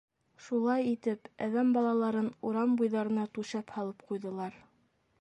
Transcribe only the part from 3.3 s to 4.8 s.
түшәп һалып ҡуйҙылар.